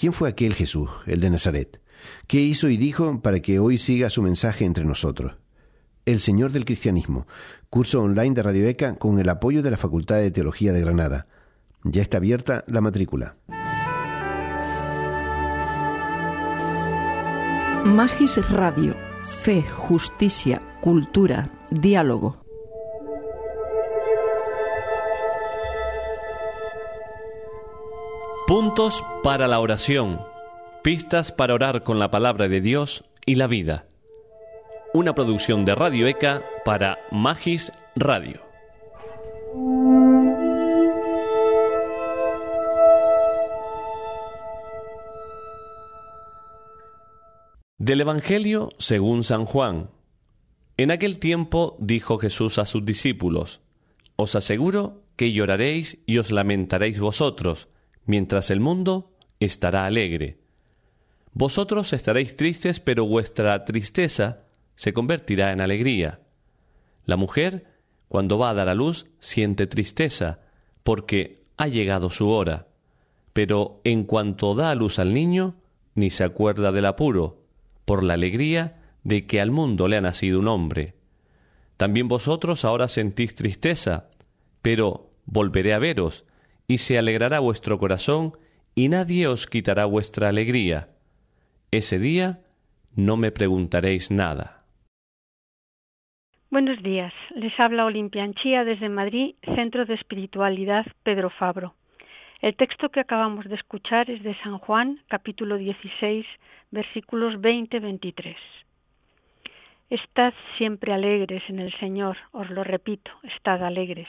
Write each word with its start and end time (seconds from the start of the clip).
¿Quién 0.00 0.14
fue 0.14 0.30
aquel 0.30 0.54
Jesús, 0.54 0.88
el 1.04 1.20
de 1.20 1.28
Nazaret? 1.28 1.78
¿Qué 2.26 2.40
hizo 2.40 2.70
y 2.70 2.78
dijo 2.78 3.20
para 3.20 3.40
que 3.40 3.58
hoy 3.58 3.76
siga 3.76 4.08
su 4.08 4.22
mensaje 4.22 4.64
entre 4.64 4.86
nosotros? 4.86 5.34
El 6.06 6.20
Señor 6.20 6.52
del 6.52 6.64
Cristianismo, 6.64 7.26
curso 7.68 8.00
online 8.00 8.34
de 8.34 8.42
Radio 8.42 8.66
ECA 8.66 8.94
con 8.94 9.18
el 9.18 9.28
apoyo 9.28 9.62
de 9.62 9.70
la 9.70 9.76
Facultad 9.76 10.16
de 10.16 10.30
Teología 10.30 10.72
de 10.72 10.80
Granada. 10.80 11.26
Ya 11.84 12.00
está 12.00 12.16
abierta 12.16 12.64
la 12.66 12.80
matrícula. 12.80 13.36
Magis 17.84 18.38
Radio, 18.52 18.96
fe, 19.42 19.62
justicia, 19.68 20.62
cultura, 20.80 21.52
diálogo. 21.70 22.39
Puntos 28.60 29.02
para 29.22 29.48
la 29.48 29.58
oración. 29.58 30.20
Pistas 30.82 31.32
para 31.32 31.54
orar 31.54 31.82
con 31.82 31.98
la 31.98 32.10
palabra 32.10 32.46
de 32.46 32.60
Dios 32.60 33.06
y 33.24 33.36
la 33.36 33.46
vida. 33.46 33.86
Una 34.92 35.14
producción 35.14 35.64
de 35.64 35.74
Radio 35.74 36.06
ECA 36.06 36.42
para 36.62 36.98
Magis 37.10 37.72
Radio. 37.96 38.42
Del 47.78 48.02
Evangelio 48.02 48.68
según 48.76 49.24
San 49.24 49.46
Juan. 49.46 49.88
En 50.76 50.90
aquel 50.90 51.18
tiempo 51.18 51.78
dijo 51.80 52.18
Jesús 52.18 52.58
a 52.58 52.66
sus 52.66 52.84
discípulos, 52.84 53.62
Os 54.16 54.34
aseguro 54.36 55.00
que 55.16 55.32
lloraréis 55.32 56.02
y 56.04 56.18
os 56.18 56.30
lamentaréis 56.30 57.00
vosotros, 57.00 57.70
mientras 58.06 58.50
el 58.50 58.60
mundo 58.60 59.12
estará 59.38 59.86
alegre. 59.86 60.38
Vosotros 61.32 61.92
estaréis 61.92 62.36
tristes, 62.36 62.80
pero 62.80 63.06
vuestra 63.06 63.64
tristeza 63.64 64.44
se 64.74 64.92
convertirá 64.92 65.52
en 65.52 65.60
alegría. 65.60 66.20
La 67.04 67.16
mujer, 67.16 67.66
cuando 68.08 68.38
va 68.38 68.50
a 68.50 68.54
dar 68.54 68.68
a 68.68 68.74
luz, 68.74 69.06
siente 69.18 69.66
tristeza, 69.66 70.40
porque 70.82 71.42
ha 71.56 71.68
llegado 71.68 72.10
su 72.10 72.30
hora. 72.30 72.66
Pero 73.32 73.80
en 73.84 74.04
cuanto 74.04 74.54
da 74.54 74.70
a 74.70 74.74
luz 74.74 74.98
al 74.98 75.14
niño, 75.14 75.54
ni 75.94 76.10
se 76.10 76.24
acuerda 76.24 76.72
del 76.72 76.86
apuro, 76.86 77.42
por 77.84 78.02
la 78.04 78.14
alegría 78.14 78.82
de 79.04 79.26
que 79.26 79.40
al 79.40 79.50
mundo 79.50 79.88
le 79.88 79.96
ha 79.96 80.00
nacido 80.00 80.40
un 80.40 80.48
hombre. 80.48 80.94
También 81.76 82.08
vosotros 82.08 82.64
ahora 82.64 82.88
sentís 82.88 83.34
tristeza, 83.34 84.08
pero 84.62 85.10
volveré 85.24 85.74
a 85.74 85.78
veros, 85.78 86.24
y 86.70 86.78
se 86.78 86.96
alegrará 86.98 87.40
vuestro 87.40 87.78
corazón, 87.78 88.34
y 88.76 88.88
nadie 88.90 89.26
os 89.26 89.48
quitará 89.48 89.86
vuestra 89.86 90.28
alegría. 90.28 90.86
Ese 91.72 91.98
día 91.98 92.38
no 92.94 93.16
me 93.16 93.32
preguntaréis 93.32 94.12
nada. 94.12 94.62
Buenos 96.48 96.80
días, 96.80 97.12
les 97.34 97.58
habla 97.58 97.86
Olimpia 97.86 98.22
Anchía 98.22 98.62
desde 98.62 98.88
Madrid, 98.88 99.34
Centro 99.56 99.84
de 99.84 99.94
Espiritualidad 99.94 100.86
Pedro 101.02 101.30
Fabro. 101.30 101.74
El 102.40 102.54
texto 102.54 102.90
que 102.90 103.00
acabamos 103.00 103.46
de 103.46 103.56
escuchar 103.56 104.08
es 104.08 104.22
de 104.22 104.36
San 104.44 104.58
Juan, 104.58 105.00
capítulo 105.08 105.56
16, 105.58 106.24
versículos 106.70 107.34
20-23. 107.40 108.36
Estad 109.90 110.34
siempre 110.56 110.92
alegres 110.92 111.42
en 111.48 111.58
el 111.58 111.72
Señor, 111.80 112.16
os 112.30 112.48
lo 112.48 112.62
repito, 112.62 113.10
estad 113.24 113.60
alegres 113.64 114.06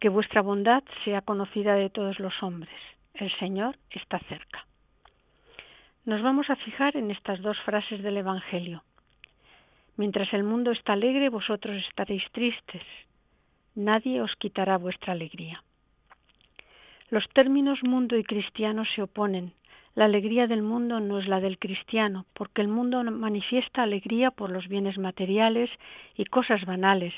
que 0.00 0.08
vuestra 0.08 0.42
bondad 0.42 0.82
sea 1.04 1.22
conocida 1.22 1.74
de 1.74 1.90
todos 1.90 2.18
los 2.20 2.42
hombres. 2.42 2.74
El 3.14 3.30
Señor 3.38 3.76
está 3.90 4.18
cerca. 4.20 4.66
Nos 6.04 6.22
vamos 6.22 6.48
a 6.50 6.56
fijar 6.56 6.96
en 6.96 7.10
estas 7.10 7.40
dos 7.42 7.58
frases 7.60 8.02
del 8.02 8.16
Evangelio. 8.16 8.82
Mientras 9.96 10.32
el 10.32 10.44
mundo 10.44 10.70
está 10.70 10.92
alegre, 10.92 11.28
vosotros 11.28 11.76
estaréis 11.88 12.22
tristes. 12.32 12.82
Nadie 13.74 14.22
os 14.22 14.34
quitará 14.36 14.78
vuestra 14.78 15.12
alegría. 15.12 15.62
Los 17.10 17.28
términos 17.30 17.82
mundo 17.82 18.16
y 18.16 18.22
cristiano 18.22 18.84
se 18.94 19.02
oponen. 19.02 19.52
La 19.94 20.04
alegría 20.04 20.46
del 20.46 20.62
mundo 20.62 21.00
no 21.00 21.18
es 21.18 21.26
la 21.26 21.40
del 21.40 21.58
cristiano, 21.58 22.26
porque 22.34 22.62
el 22.62 22.68
mundo 22.68 23.02
manifiesta 23.02 23.82
alegría 23.82 24.30
por 24.30 24.50
los 24.50 24.68
bienes 24.68 24.96
materiales 24.98 25.70
y 26.16 26.24
cosas 26.26 26.64
banales, 26.64 27.14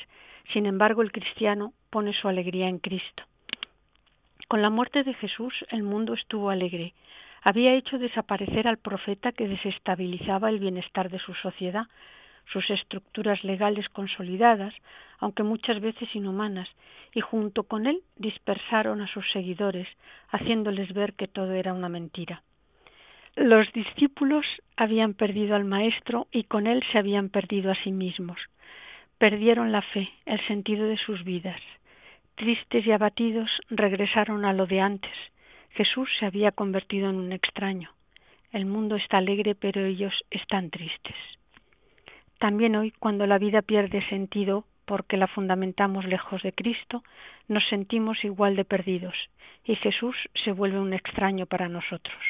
sin 0.53 0.66
embargo, 0.66 1.03
el 1.03 1.12
cristiano 1.12 1.72
pone 1.91 2.12
su 2.12 2.28
alegría 2.28 2.69
en 2.69 2.78
Cristo. 2.78 3.25
Con 4.49 4.62
la 4.62 4.71
muerte 4.71 5.05
de 5.05 5.15
Jesús 5.15 5.55
el 5.69 5.83
mundo 5.83 6.15
estuvo 6.15 6.50
alegre. 6.50 6.93
Había 7.43 7.75
hecho 7.75 7.99
desaparecer 7.99 8.66
al 8.66 8.78
profeta 8.78 9.33
que 9.33 9.49
desestabilizaba 9.49 10.50
el 10.50 10.59
bienestar 10.59 11.09
de 11.09 11.21
su 11.21 11.34
sociedad, 11.34 11.87
sus 12.53 12.69
estructuras 12.69 13.44
legales 13.44 13.89
consolidadas, 13.91 14.75
aunque 15.21 15.44
muchas 15.44 15.81
veces 15.81 16.09
inhumanas, 16.15 16.69
y 17.15 17.21
junto 17.21 17.62
con 17.62 17.87
él 17.87 18.00
dispersaron 18.16 19.00
a 19.00 19.12
sus 19.12 19.31
seguidores, 19.31 19.87
haciéndoles 20.31 20.93
ver 20.93 21.15
que 21.15 21.28
todo 21.28 21.53
era 21.53 21.72
una 21.72 21.89
mentira. 21.89 22.43
Los 23.37 23.72
discípulos 23.72 24.44
habían 24.77 25.15
perdido 25.15 25.55
al 25.55 25.65
Maestro 25.65 26.27
y 26.33 26.43
con 26.44 26.66
él 26.66 26.83
se 26.91 26.99
habían 26.99 27.28
perdido 27.28 27.71
a 27.71 27.77
sí 27.77 27.93
mismos 27.93 28.39
perdieron 29.21 29.71
la 29.71 29.83
fe, 29.83 30.09
el 30.25 30.41
sentido 30.47 30.87
de 30.87 30.97
sus 30.97 31.25
vidas. 31.25 31.61
Tristes 32.37 32.87
y 32.87 32.91
abatidos 32.91 33.51
regresaron 33.69 34.47
a 34.47 34.55
lo 34.55 34.67
de 34.67 34.81
antes. 34.81 35.13
Jesús 35.73 36.09
se 36.19 36.25
había 36.25 36.53
convertido 36.53 37.11
en 37.11 37.17
un 37.17 37.31
extraño. 37.31 37.91
El 38.51 38.65
mundo 38.65 38.97
está 38.97 39.19
alegre, 39.19 39.55
pero 39.55 39.85
ellos 39.85 40.15
están 40.31 40.71
tristes. 40.71 41.15
También 42.39 42.75
hoy, 42.77 42.93
cuando 42.93 43.27
la 43.27 43.37
vida 43.37 43.61
pierde 43.61 44.09
sentido 44.09 44.65
porque 44.87 45.19
la 45.19 45.27
fundamentamos 45.27 46.07
lejos 46.07 46.43
de 46.43 46.55
Cristo, 46.55 47.05
nos 47.47 47.69
sentimos 47.69 48.25
igual 48.25 48.57
de 48.57 48.65
perdidos, 48.65 49.15
y 49.67 49.77
Jesús 49.77 50.17
se 50.43 50.53
vuelve 50.53 50.81
un 50.81 50.95
extraño 50.95 51.45
para 51.45 51.69
nosotros. 51.69 52.23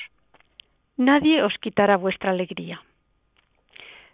Nadie 0.96 1.44
os 1.44 1.56
quitará 1.58 1.96
vuestra 1.96 2.32
alegría. 2.32 2.82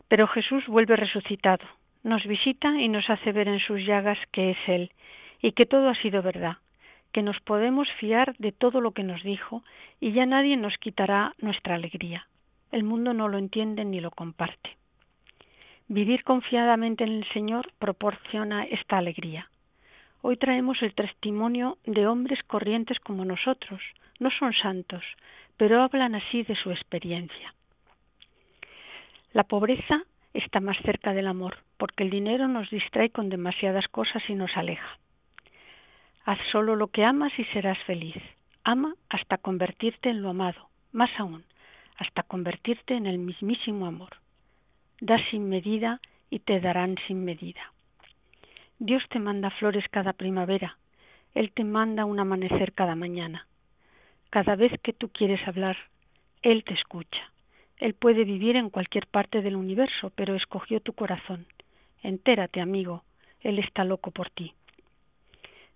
Pero 0.09 0.29
Jesús 0.29 0.67
vuelve 0.67 0.95
resucitado, 0.95 1.65
nos 2.07 2.25
visita 2.25 2.81
y 2.81 2.89
nos 2.89 3.11
hace 3.11 3.33
ver 3.33 3.49
en 3.49 3.59
sus 3.59 3.85
llagas 3.85 4.17
que 4.31 4.53
es 4.53 4.59
Él 4.69 4.93
y 5.43 5.53
que 5.53 5.67
todo 5.67 5.89
ha 5.89 5.95
sido 5.97 6.23
verdad, 6.23 6.59
que 7.13 7.21
nos 7.21 7.41
podemos 7.41 7.89
fiar 7.99 8.37
de 8.39 8.53
todo 8.53 8.81
lo 8.81 8.93
que 8.93 9.03
nos 9.03 9.25
dijo 9.25 9.65
y 9.99 10.13
ya 10.13 10.25
nadie 10.25 10.57
nos 10.57 10.79
quitará 10.79 11.35
nuestra 11.39 11.75
alegría. 11.75 12.29
El 12.71 12.85
mundo 12.85 13.13
no 13.13 13.27
lo 13.27 13.39
entiende 13.39 13.85
ni 13.85 14.01
lo 14.01 14.13
comparte. 14.13 14.77
Vivir 15.89 16.23
confiadamente 16.23 17.03
en 17.03 17.11
el 17.11 17.29
Señor 17.33 17.73
proporciona 17.81 18.65
esta 18.67 18.99
alegría. 18.99 19.51
Hoy 20.23 20.37
traemos 20.37 20.81
el 20.83 20.95
testimonio 20.95 21.79
de 21.87 22.07
hombres 22.07 22.39
corrientes 22.45 23.01
como 23.01 23.25
nosotros. 23.25 23.81
No 24.21 24.31
son 24.31 24.53
santos, 24.53 25.03
pero 25.57 25.83
hablan 25.83 26.15
así 26.15 26.45
de 26.45 26.55
su 26.55 26.71
experiencia. 26.71 27.53
La 29.33 29.43
pobreza 29.43 30.05
está 30.39 30.61
más 30.61 30.77
cerca 30.83 31.13
del 31.13 31.27
amor, 31.27 31.59
porque 31.77 32.05
el 32.05 32.11
dinero 32.11 32.49
nos 32.49 32.71
distrae 32.71 33.11
con 33.11 33.29
demasiadas 33.29 33.89
cosas 33.89 34.23
y 34.29 34.35
nos 34.35 34.57
aleja. 34.57 34.99
Haz 36.25 36.39
solo 36.51 36.77
lo 36.77 36.89
que 36.89 37.05
amas 37.05 37.33
y 37.39 37.45
serás 37.47 37.79
feliz. 37.85 38.17
Ama 38.65 38.95
hasta 39.09 39.39
convertirte 39.39 40.11
en 40.11 40.23
lo 40.23 40.31
amado, 40.31 40.69
más 40.93 41.11
aún, 41.19 41.45
hasta 41.99 42.23
convertirte 42.25 42.95
en 42.95 43.07
el 43.07 43.19
mismísimo 43.19 43.87
amor. 43.87 44.11
Da 45.01 45.19
sin 45.31 45.49
medida 45.49 46.01
y 46.31 46.41
te 46.41 46.61
darán 46.61 46.97
sin 47.07 47.25
medida. 47.25 47.73
Dios 48.79 49.03
te 49.09 49.19
manda 49.19 49.51
flores 49.51 49.85
cada 49.91 50.13
primavera, 50.13 50.77
Él 51.35 51.53
te 51.53 51.65
manda 51.65 52.05
un 52.05 52.19
amanecer 52.19 52.73
cada 52.73 52.95
mañana. 52.95 53.47
Cada 54.31 54.57
vez 54.57 54.73
que 54.83 54.93
tú 54.93 55.09
quieres 55.09 55.47
hablar, 55.47 55.77
Él 56.43 56.65
te 56.65 56.75
escucha. 56.75 57.31
Él 57.79 57.95
puede 57.95 58.25
vivir 58.25 58.57
en 58.57 58.71
cualquier 58.71 59.07
parte 59.07 59.43
del 59.43 59.57
universo, 59.57 60.11
pero 60.15 60.35
escogió 60.35 60.81
tu 60.81 60.93
corazón. 60.93 61.47
Entérate, 62.03 62.61
amigo, 62.61 63.05
Él 63.41 63.59
está 63.59 63.85
loco 63.85 64.11
por 64.11 64.31
ti. 64.31 64.55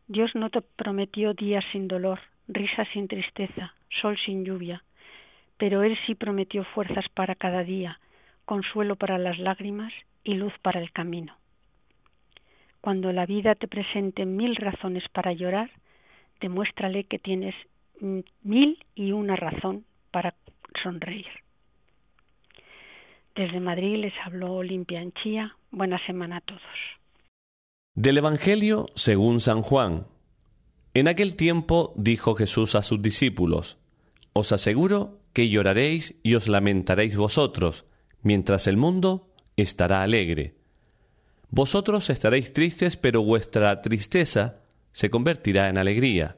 Dios 0.09 0.35
no 0.35 0.51
te 0.51 0.63
prometió 0.63 1.35
días 1.35 1.65
sin 1.73 1.89
dolor, 1.89 2.21
risas 2.49 2.89
sin 2.93 3.07
tristeza, 3.07 3.75
sol 4.01 4.19
sin 4.25 4.45
lluvia, 4.45 4.83
pero 5.57 5.83
Él 5.83 5.97
sí 6.07 6.15
prometió 6.15 6.65
fuerzas 6.65 7.05
para 7.15 7.35
cada 7.35 7.63
día, 7.63 8.01
consuelo 8.45 8.97
para 8.97 9.19
las 9.19 9.39
lágrimas 9.39 9.93
y 10.25 10.35
luz 10.35 10.53
para 10.63 10.81
el 10.81 10.91
camino. 10.91 11.37
Cuando 12.81 13.13
la 13.13 13.27
vida 13.27 13.55
te 13.55 13.69
presente 13.69 14.25
mil 14.25 14.57
razones 14.57 15.07
para 15.11 15.33
llorar, 15.33 15.71
demuéstrale 16.41 17.05
que 17.05 17.19
tienes 17.19 17.55
mil 18.43 18.85
y 18.95 19.13
una 19.13 19.37
razón 19.37 19.85
para 20.11 20.35
sonreír. 20.83 21.29
Desde 23.35 23.61
Les 23.81 24.13
habló 24.27 24.57
Olimpia. 24.57 25.01
Buena 25.71 25.99
semana 26.05 26.37
a 26.37 26.41
todos. 26.43 26.61
Del 27.95 28.19
Evangelio 28.19 28.87
según 28.95 29.41
San 29.41 29.63
Juan. 29.63 30.07
En 30.93 31.09
aquel 31.09 31.35
tiempo 31.35 31.95
dijo 31.97 32.35
Jesús 32.35 32.75
a 32.75 32.83
sus 32.83 33.01
discípulos, 33.01 33.79
Os 34.35 34.53
aseguro 34.53 35.21
que 35.33 35.49
lloraréis 35.49 36.21
y 36.23 36.35
os 36.35 36.47
lamentaréis 36.47 37.17
vosotros, 37.17 37.87
mientras 38.21 38.67
el 38.67 38.77
mundo 38.77 39.33
estará 39.57 40.03
alegre. 40.03 40.57
Vosotros 41.49 42.11
estaréis 42.11 42.53
tristes, 42.53 42.99
pero 42.99 43.23
vuestra 43.23 43.81
tristeza 43.81 44.61
se 44.93 45.09
convertirá 45.09 45.71
en 45.71 45.79
alegría. 45.79 46.37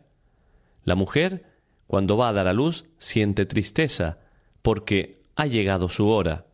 La 0.84 0.94
mujer, 0.94 1.44
cuando 1.88 2.16
va 2.16 2.28
a 2.28 2.32
dar 2.32 2.46
a 2.46 2.52
luz, 2.52 2.84
siente 2.98 3.46
tristeza, 3.46 4.20
porque 4.62 5.22
ha 5.34 5.46
llegado 5.46 5.88
su 5.88 6.08
hora. 6.08 6.46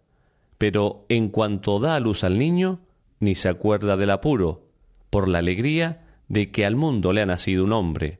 Pero 0.59 1.07
en 1.09 1.29
cuanto 1.29 1.79
da 1.79 1.95
a 1.95 2.01
luz 2.01 2.25
al 2.25 2.39
niño, 2.39 2.81
ni 3.21 3.35
se 3.35 3.49
acuerda 3.49 3.97
del 3.97 4.11
apuro, 4.11 4.67
por 5.11 5.29
la 5.29 5.39
alegría 5.39 6.05
de 6.29 6.51
que 6.51 6.67
al 6.67 6.77
mundo 6.77 7.13
le 7.13 7.23
ha 7.23 7.27
nacido 7.27 7.65
un 7.65 7.73
hombre. 7.73 8.19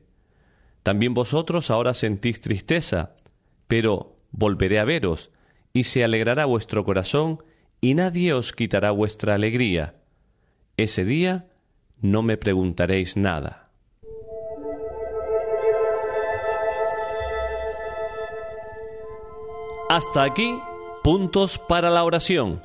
También 0.83 1.13
vosotros 1.13 1.69
ahora 1.69 1.93
sentís 1.93 2.41
tristeza, 2.41 3.15
pero 3.67 4.15
volveré 4.31 4.79
a 4.79 4.85
veros, 4.85 5.31
y 5.73 5.83
se 5.83 6.03
alegrará 6.03 6.45
vuestro 6.45 6.83
corazón, 6.83 7.43
y 7.81 7.93
nadie 7.93 8.33
os 8.33 8.53
quitará 8.53 8.91
vuestra 8.91 9.35
alegría. 9.35 9.95
Ese 10.77 11.05
día 11.05 11.47
no 12.01 12.21
me 12.21 12.37
preguntaréis 12.37 13.17
nada. 13.17 13.69
Hasta 19.89 20.23
aquí, 20.23 20.59
puntos 21.03 21.57
para 21.57 21.89
la 21.89 22.03
oración, 22.03 22.61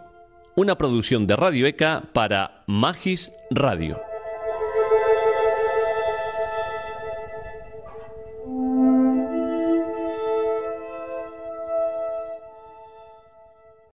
una 0.56 0.76
producción 0.76 1.26
de 1.26 1.36
Radio 1.36 1.66
ECA 1.66 2.02
para 2.12 2.62
Magis 2.66 3.32
Radio. 3.50 4.13